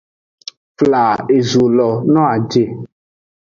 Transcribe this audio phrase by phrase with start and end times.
[0.81, 1.03] Fla
[1.37, 2.65] ezo lo no a je.